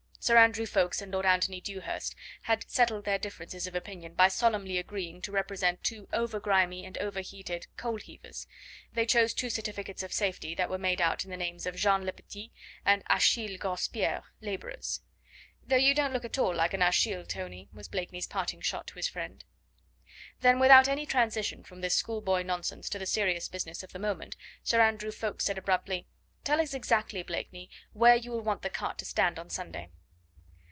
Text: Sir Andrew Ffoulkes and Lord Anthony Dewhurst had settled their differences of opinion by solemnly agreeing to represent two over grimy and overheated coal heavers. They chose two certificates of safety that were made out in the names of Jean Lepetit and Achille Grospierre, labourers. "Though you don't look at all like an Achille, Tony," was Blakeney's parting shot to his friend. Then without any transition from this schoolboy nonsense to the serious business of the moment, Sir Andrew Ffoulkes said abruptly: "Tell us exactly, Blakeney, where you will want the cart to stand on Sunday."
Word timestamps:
Sir 0.23 0.37
Andrew 0.37 0.67
Ffoulkes 0.67 1.01
and 1.01 1.11
Lord 1.11 1.25
Anthony 1.25 1.59
Dewhurst 1.59 2.13
had 2.43 2.69
settled 2.69 3.05
their 3.05 3.17
differences 3.17 3.65
of 3.65 3.73
opinion 3.73 4.13
by 4.13 4.27
solemnly 4.27 4.77
agreeing 4.77 5.19
to 5.23 5.31
represent 5.31 5.83
two 5.83 6.07
over 6.13 6.39
grimy 6.39 6.85
and 6.85 6.95
overheated 6.99 7.65
coal 7.75 7.97
heavers. 7.99 8.45
They 8.93 9.07
chose 9.07 9.33
two 9.33 9.49
certificates 9.49 10.03
of 10.03 10.13
safety 10.13 10.53
that 10.53 10.69
were 10.69 10.77
made 10.77 11.01
out 11.01 11.23
in 11.25 11.31
the 11.31 11.37
names 11.37 11.65
of 11.65 11.75
Jean 11.75 12.05
Lepetit 12.05 12.51
and 12.85 13.01
Achille 13.09 13.57
Grospierre, 13.57 14.21
labourers. 14.41 15.01
"Though 15.65 15.75
you 15.77 15.95
don't 15.95 16.13
look 16.13 16.23
at 16.23 16.37
all 16.37 16.53
like 16.53 16.75
an 16.75 16.83
Achille, 16.83 17.25
Tony," 17.25 17.67
was 17.73 17.87
Blakeney's 17.87 18.27
parting 18.27 18.61
shot 18.61 18.85
to 18.89 18.95
his 18.97 19.09
friend. 19.09 19.43
Then 20.41 20.59
without 20.59 20.87
any 20.87 21.07
transition 21.07 21.63
from 21.63 21.81
this 21.81 21.95
schoolboy 21.95 22.43
nonsense 22.43 22.89
to 22.89 22.99
the 22.99 23.07
serious 23.07 23.47
business 23.49 23.81
of 23.81 23.91
the 23.91 23.97
moment, 23.97 24.35
Sir 24.61 24.81
Andrew 24.81 25.09
Ffoulkes 25.09 25.41
said 25.45 25.57
abruptly: 25.57 26.05
"Tell 26.43 26.61
us 26.61 26.75
exactly, 26.75 27.23
Blakeney, 27.23 27.71
where 27.93 28.15
you 28.15 28.29
will 28.29 28.41
want 28.41 28.61
the 28.61 28.69
cart 28.69 28.99
to 28.99 29.05
stand 29.05 29.39
on 29.39 29.49
Sunday." 29.49 29.89